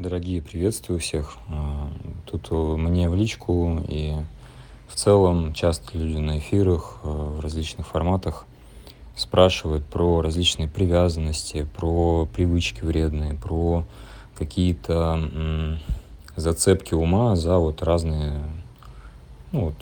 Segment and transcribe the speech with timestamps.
[0.00, 1.36] Дорогие, приветствую всех.
[1.50, 1.90] А,
[2.24, 4.14] тут мне в личку и
[4.88, 8.46] в целом часто люди на эфирах а, в различных форматах
[9.14, 13.84] спрашивают про различные привязанности, про привычки вредные, про
[14.38, 15.78] какие-то
[16.34, 18.40] зацепки ума за вот разные
[19.52, 19.74] ну, вот,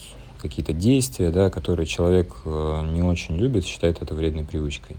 [0.43, 4.97] какие-то действия, да, которые человек а, не очень любит, считает это вредной привычкой.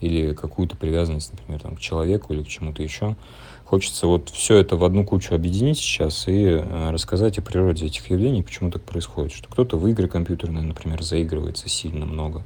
[0.00, 3.16] Или какую-то привязанность, например, там, к человеку или к чему-то еще.
[3.64, 8.10] Хочется вот все это в одну кучу объединить сейчас и э, рассказать о природе этих
[8.10, 9.32] явлений, почему так происходит.
[9.32, 12.44] Что кто-то в игры компьютерные, например, заигрывается сильно много,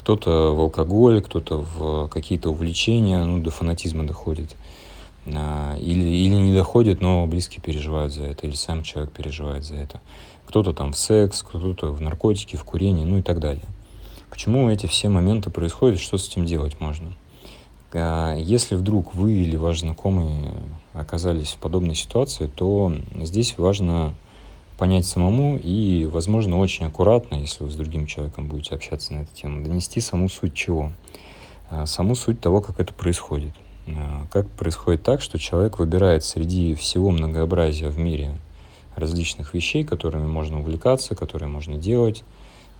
[0.00, 4.56] кто-то в алкоголь, кто-то в какие-то увлечения, ну, до фанатизма доходит.
[5.26, 9.76] А, или, или не доходит, но близкие переживают за это, или сам человек переживает за
[9.76, 10.00] это.
[10.46, 13.64] Кто-то там в секс, кто-то в наркотики, в курении, ну и так далее.
[14.30, 17.12] Почему эти все моменты происходят, что с этим делать можно?
[17.92, 20.52] А, если вдруг вы или ваш знакомый
[20.92, 24.14] оказались в подобной ситуации, то здесь важно
[24.78, 29.34] понять самому и, возможно, очень аккуратно, если вы с другим человеком будете общаться на эту
[29.34, 30.92] тему, донести саму суть чего.
[31.68, 33.52] А, саму суть того, как это происходит.
[33.88, 38.38] А, как происходит так, что человек выбирает среди всего многообразия в мире
[38.96, 42.24] различных вещей, которыми можно увлекаться, которые можно делать,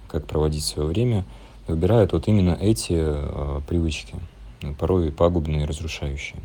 [0.08, 1.24] как проводить свое время,
[1.66, 4.14] выбирает вот именно эти э, привычки–
[4.78, 6.38] порой пагубные и разрушающие.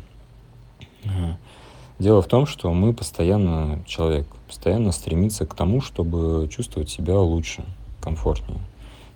[1.98, 7.64] Дело в том, что мы постоянно, человек постоянно стремится к тому, чтобы чувствовать себя лучше,
[8.02, 8.60] комфортнее.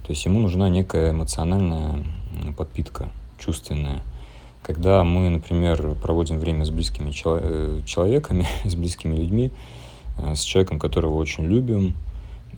[0.05, 2.05] То есть ему нужна некая эмоциональная
[2.57, 4.03] подпитка, чувственная.
[4.63, 9.51] Когда мы, например, проводим время с близкими э, человеками, с близкими людьми,
[10.19, 11.95] э, с человеком, которого очень любим,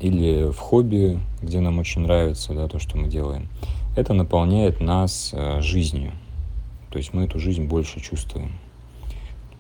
[0.00, 3.48] или в хобби, где нам очень нравится да, то, что мы делаем,
[3.96, 6.12] это наполняет нас э, жизнью.
[6.90, 8.52] То есть мы эту жизнь больше чувствуем.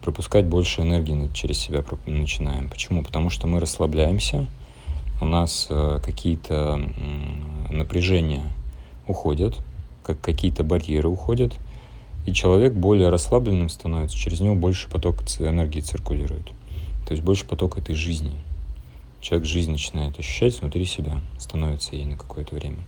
[0.02, 2.68] Пропускать больше энергии через себя начинаем.
[2.68, 3.02] Почему?
[3.02, 4.46] Потому что мы расслабляемся,
[5.20, 6.80] у нас э, какие-то
[7.70, 8.42] напряжения
[9.06, 9.56] уходят,
[10.02, 11.54] как какие-то барьеры уходят,
[12.26, 16.46] и человек более расслабленным становится, через него больше поток энергии циркулирует.
[17.06, 18.32] То есть больше поток этой жизни.
[19.22, 22.78] Человек жизнь начинает ощущать внутри себя, становится ей на какое-то время.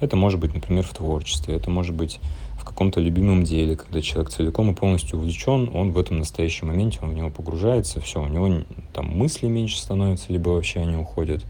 [0.00, 2.20] Это может быть, например, в творчестве, это может быть
[2.58, 7.00] в каком-то любимом деле, когда человек целиком и полностью увлечен, он в этом настоящем моменте,
[7.02, 8.62] он в него погружается, все, у него
[8.94, 11.44] там мысли меньше становятся, либо вообще они уходят.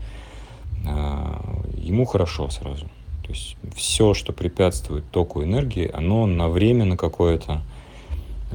[0.85, 1.41] А,
[1.77, 2.87] ему хорошо сразу.
[3.23, 7.63] То есть все, что препятствует току энергии, оно на время, на какое-то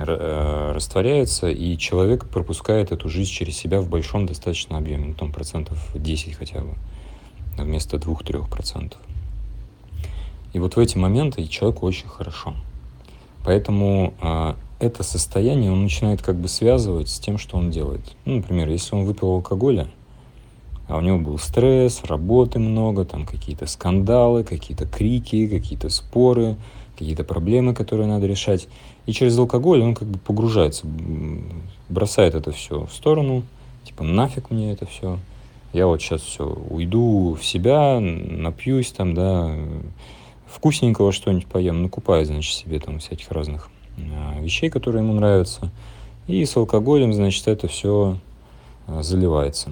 [0.04, 5.80] растворяется, и человек пропускает эту жизнь через себя в большом достаточно объеме, ну, там процентов
[5.96, 6.76] 10 хотя бы,
[7.58, 9.00] вместо 2-3 процентов.
[10.54, 12.56] И вот в эти моменты человеку очень хорошо.
[13.46, 18.02] Поэтому э, это состояние он начинает как бы связывать с тем, что он делает.
[18.26, 19.88] Ну, например, если он выпил алкоголя,
[20.88, 26.58] а у него был стресс, работы много, там какие-то скандалы, какие-то крики, какие-то споры,
[27.00, 28.68] какие-то проблемы, которые надо решать.
[29.06, 30.86] И через алкоголь он как бы погружается,
[31.88, 33.44] бросает это все в сторону,
[33.86, 35.18] типа нафиг мне это все.
[35.72, 39.56] Я вот сейчас все уйду в себя, напьюсь там, да,
[40.48, 45.72] вкусненького что-нибудь поем, накупаю, значит, себе там всяких разных а, вещей, которые ему нравятся.
[46.28, 48.18] И с алкоголем, значит, это все
[48.88, 49.72] а, заливается.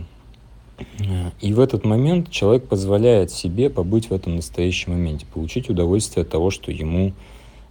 [1.42, 6.30] И в этот момент человек позволяет себе побыть в этом настоящем моменте, получить удовольствие от
[6.30, 7.14] того, что ему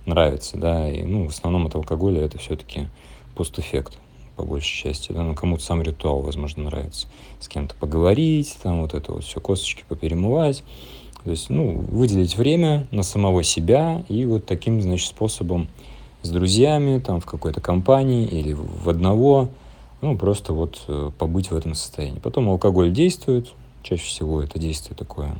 [0.06, 2.88] нравится, да, и, ну, в основном от алкоголя это все-таки
[3.34, 3.98] постэффект,
[4.36, 7.08] по большей части, да, ну, кому-то сам ритуал, возможно, нравится,
[7.40, 10.62] с кем-то поговорить, там, вот это вот все, косточки поперемывать,
[11.24, 15.68] то есть, ну, выделить время на самого себя и вот таким, значит, способом
[16.22, 19.48] с друзьями, там, в какой-то компании или в одного,
[20.00, 22.18] ну, просто вот э, побыть в этом состоянии.
[22.18, 23.52] Потом алкоголь действует,
[23.82, 25.36] чаще всего это действие такое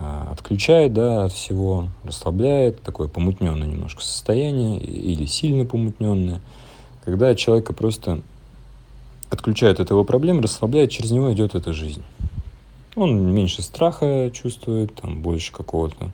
[0.00, 6.40] а, отключает, да, от всего, расслабляет, такое помутненное немножко состояние или сильно помутненное,
[7.04, 8.22] когда человека просто
[9.28, 12.02] отключает от его проблем, расслабляет, через него идет эта жизнь.
[12.94, 16.10] Он меньше страха чувствует, там больше какого-то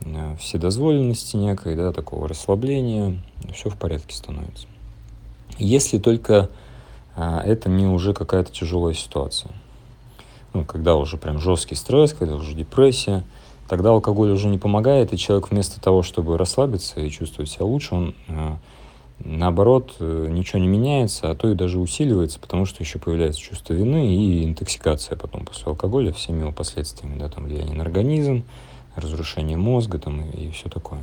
[0.00, 3.22] э, вседозволенности некой, да, такого расслабления,
[3.54, 4.66] все в порядке становится.
[5.58, 6.50] Если только
[7.16, 9.50] это не уже какая-то тяжелая ситуация,
[10.52, 13.24] ну, когда уже прям жесткий стресс, когда уже депрессия,
[13.68, 17.94] тогда алкоголь уже не помогает, и человек вместо того, чтобы расслабиться и чувствовать себя лучше,
[17.94, 18.58] он а,
[19.18, 23.72] наоборот, э, ничего не меняется, а то и даже усиливается, потому что еще появляется чувство
[23.72, 28.44] вины и интоксикация потом после алкоголя всеми его последствиями, да, там влияние на организм,
[28.94, 31.00] разрушение мозга там и все такое.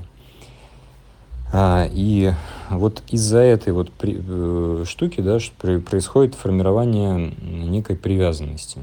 [1.55, 2.33] А, и
[2.71, 8.79] вот из-за этой вот э, штуки, да, при, происходит формирование некой привязанности.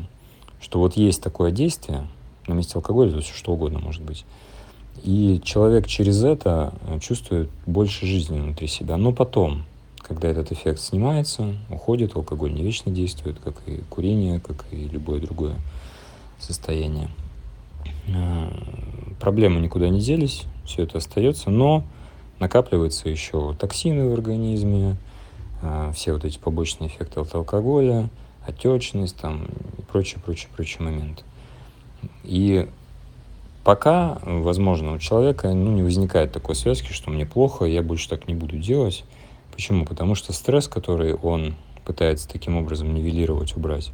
[0.61, 2.07] Что вот есть такое действие,
[2.47, 4.25] на месте алкоголя, то есть что угодно может быть.
[5.03, 8.97] И человек через это чувствует больше жизни внутри себя.
[8.97, 9.65] Но потом,
[9.99, 15.21] когда этот эффект снимается, уходит, алкоголь не вечно действует, как и курение, как и любое
[15.21, 15.57] другое
[16.39, 17.09] состояние.
[18.15, 18.53] А,
[19.19, 21.83] проблемы никуда не делись, все это остается, но
[22.41, 24.97] накапливаются еще токсины в организме,
[25.63, 28.09] а, все вот эти побочные эффекты от алкоголя,
[28.47, 29.47] отечность там
[29.79, 31.23] и прочие, прочие, прочие моменты.
[32.25, 32.69] И
[33.63, 38.27] пока, возможно, у человека ну, не возникает такой связки, что мне плохо, я больше так
[38.27, 39.05] не буду делать.
[39.53, 39.85] Почему?
[39.85, 41.55] Потому что стресс, который он
[41.85, 43.93] пытается таким образом нивелировать, убрать,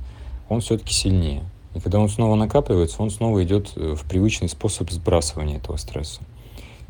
[0.49, 1.44] он все-таки сильнее.
[1.75, 6.22] И когда он снова накапливается, он снова идет э, в привычный способ сбрасывания этого стресса.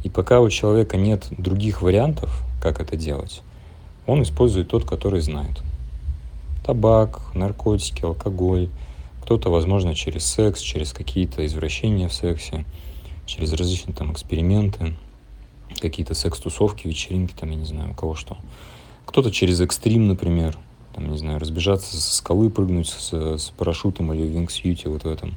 [0.06, 3.42] И пока у человека нет других вариантов, как это делать,
[4.06, 5.60] он использует тот, который знает.
[6.64, 8.68] Табак, наркотики, алкоголь.
[9.24, 12.64] Кто-то, возможно, через секс, через какие-то извращения в сексе,
[13.26, 14.94] через различные там эксперименты,
[15.80, 18.36] какие-то секс-тусовки, вечеринки, там, я не знаю, у кого что.
[19.06, 20.56] Кто-то через экстрим, например,
[20.94, 25.08] там, не знаю, разбежаться со скалы, прыгнуть с, с парашютом или в вингсьюте вот в
[25.08, 25.34] этом.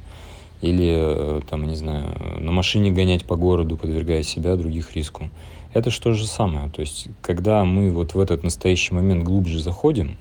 [0.60, 5.30] Или, э, там, не знаю, на машине гонять по городу, подвергая себя, других риску.
[5.72, 6.68] Это что же самое.
[6.70, 10.16] То есть, когда мы вот в этот настоящий момент глубже заходим,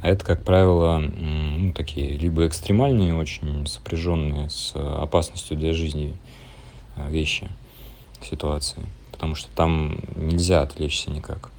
[0.00, 6.14] а это, как правило, ну, такие либо экстремальные, очень сопряженные с опасностью для жизни
[6.96, 7.48] э, вещи,
[8.22, 8.82] ситуации,
[9.12, 11.50] потому что там нельзя отвлечься никак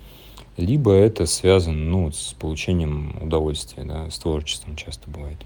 [0.60, 5.38] либо это связано ну, с получением удовольствия, да, с творчеством часто бывает.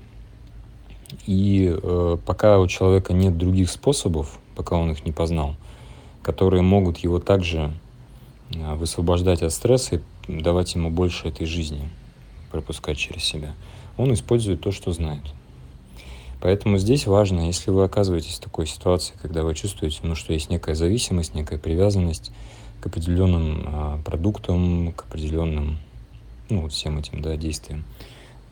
[1.25, 5.55] И э, пока у человека нет других способов, пока он их не познал,
[6.21, 7.71] которые могут его также
[8.53, 11.89] э, высвобождать от стресса и давать ему больше этой жизни,
[12.51, 13.53] пропускать через себя,
[13.97, 15.23] он использует то, что знает.
[16.41, 20.49] Поэтому здесь важно, если вы оказываетесь в такой ситуации, когда вы чувствуете, ну, что есть
[20.49, 22.31] некая зависимость, некая привязанность,
[22.83, 25.77] к определенным а, продуктам, к определенным,
[26.49, 27.85] ну, всем этим, да, действиям,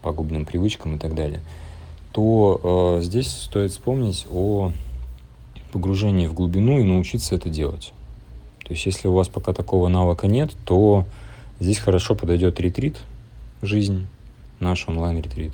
[0.02, 1.42] пагубным привычкам и так далее,
[2.12, 4.72] то э, здесь стоит вспомнить о
[5.72, 7.94] погружении в глубину и научиться это делать.
[8.66, 11.06] То есть, если у вас пока такого навыка нет, то
[11.60, 12.98] здесь хорошо подойдет ретрит,
[13.62, 14.08] жизнь,
[14.60, 15.54] наш онлайн-ретрит.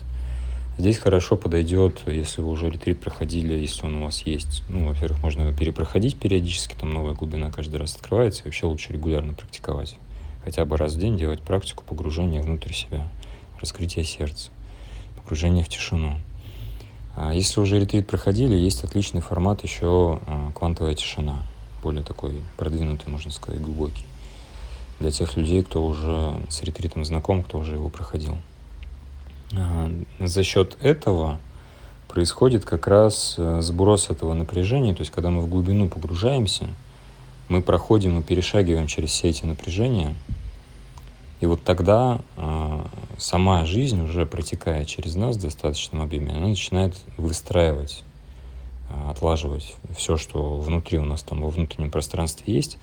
[0.77, 4.63] Здесь хорошо подойдет, если вы уже ретрит проходили, если он у вас есть.
[4.69, 8.93] Ну, во-первых, можно его перепроходить периодически, там новая глубина каждый раз открывается, и вообще лучше
[8.93, 9.97] регулярно практиковать.
[10.43, 13.07] Хотя бы раз в день делать практику погружения внутрь себя,
[13.59, 14.51] раскрытия сердца,
[15.15, 16.17] погружения в тишину.
[17.19, 21.41] А если уже ретрит проходили, есть отличный формат еще а, квантовая тишина,
[21.81, 24.05] более такой продвинутый, можно сказать, глубокий.
[24.99, 28.37] Для тех людей, кто уже с ретритом знаком, кто уже его проходил.
[30.19, 31.39] За счет этого
[32.07, 36.67] происходит как раз э, сброс этого напряжения, то есть когда мы в глубину погружаемся,
[37.47, 40.15] мы проходим и перешагиваем через все эти напряжения,
[41.39, 42.19] и вот тогда
[43.17, 48.03] сама жизнь, уже протекая через нас в достаточном объеме, она начинает выстраивать,
[48.89, 52.77] э, отлаживать все, что внутри у нас там во внутреннем пространстве есть,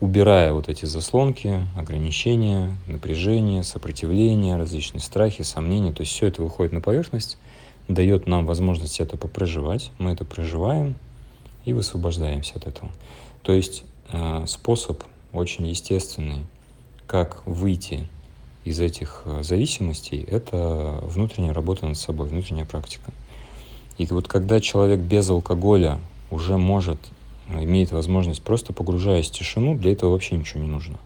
[0.00, 6.72] убирая вот эти заслонки, ограничения, напряжение, сопротивление, различные страхи, сомнения, то есть все это выходит
[6.72, 7.38] на поверхность,
[7.86, 10.94] дает нам возможность это попроживать, мы это проживаем
[11.64, 12.90] и высвобождаемся от этого.
[13.42, 15.02] То есть э, способ
[15.32, 16.46] очень естественный,
[17.06, 18.08] как выйти
[18.64, 23.12] из этих э, зависимостей, это внутренняя работа над собой, внутренняя практика.
[23.98, 25.98] И вот когда человек без алкоголя
[26.30, 26.98] уже может
[27.48, 30.98] имеет возможность, просто погружаясь в тишину, для этого вообще ничего не нужно.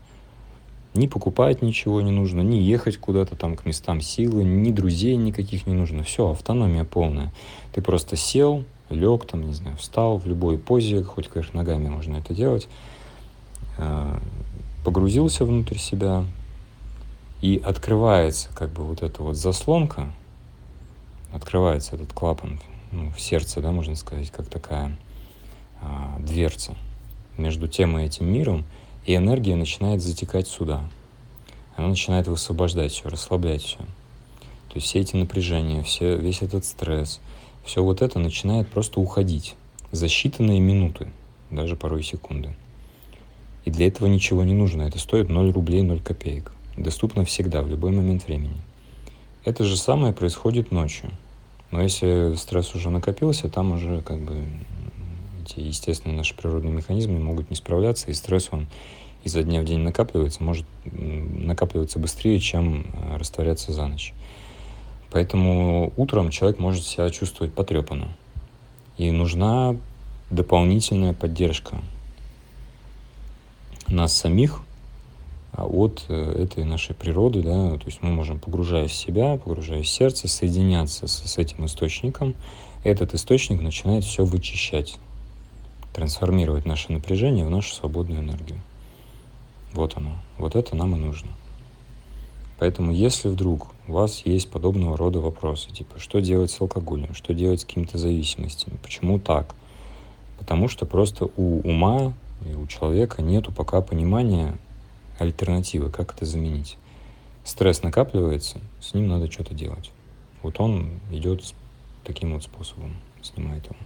[0.94, 5.66] Ни покупать ничего не нужно, ни ехать куда-то там к местам силы, ни друзей никаких
[5.66, 6.04] не нужно.
[6.04, 7.32] Все, автономия полная.
[7.72, 12.16] Ты просто сел, лег, там, не знаю, встал в любой позе, хоть, конечно, ногами можно
[12.16, 12.68] это делать,
[13.78, 14.18] э,
[14.84, 16.24] погрузился внутрь себя,
[17.44, 20.10] и открывается как бы вот эта вот заслонка,
[21.30, 22.58] открывается этот клапан
[22.90, 24.96] ну, в сердце, да, можно сказать, как такая
[25.82, 26.74] а, дверца
[27.36, 28.64] между тем и этим миром,
[29.04, 30.88] и энергия начинает затекать сюда.
[31.76, 33.76] Она начинает высвобождать все, расслаблять все.
[33.76, 37.20] То есть все эти напряжения, все, весь этот стресс,
[37.62, 39.54] все вот это начинает просто уходить
[39.92, 41.08] за считанные минуты,
[41.50, 42.56] даже порой секунды.
[43.66, 44.80] И для этого ничего не нужно.
[44.80, 46.53] Это стоит 0 рублей 0 копеек.
[46.76, 48.60] Доступно всегда, в любой момент времени.
[49.44, 51.10] Это же самое происходит ночью.
[51.70, 54.44] Но если стресс уже накопился, там уже как бы
[55.44, 58.66] эти естественные наши природные механизмы могут не справляться, и стресс, он
[59.24, 64.12] изо дня в день накапливается, может накапливаться быстрее, чем э, растворяться за ночь.
[65.10, 68.08] Поэтому утром человек может себя чувствовать потрепанно.
[68.98, 69.76] И нужна
[70.30, 71.80] дополнительная поддержка
[73.88, 74.62] нас самих
[75.56, 79.90] от э, этой нашей природы, да, то есть мы можем, погружаясь в себя, погружаясь в
[79.90, 82.34] сердце, соединяться с, с этим источником,
[82.82, 84.98] этот источник начинает все вычищать,
[85.92, 88.60] трансформировать наше напряжение в нашу свободную энергию.
[89.72, 90.16] Вот оно.
[90.38, 91.30] Вот это нам и нужно.
[92.58, 97.34] Поэтому если вдруг у вас есть подобного рода вопросы, типа, что делать с алкоголем, что
[97.34, 99.54] делать с какими-то зависимостями, почему так?
[100.38, 102.12] Потому что просто у ума
[102.48, 104.56] и у человека нету пока понимания
[105.18, 106.76] альтернативы, как это заменить.
[107.44, 109.90] Стресс накапливается, с ним надо что-то делать.
[110.42, 111.42] Вот он идет
[112.04, 113.76] таким вот способом, снимает его.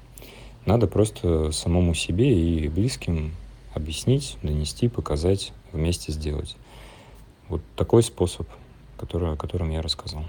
[0.67, 3.35] Надо просто самому себе и близким
[3.75, 6.57] объяснить, донести, показать, вместе сделать.
[7.49, 8.47] Вот такой способ,
[8.99, 10.25] который, о котором я рассказал.